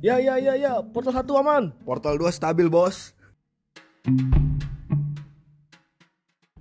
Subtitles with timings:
[0.00, 1.76] Ya ya ya ya, portal 1 aman.
[1.84, 3.12] Portal 2 stabil, Bos.
[4.02, 4.39] thank you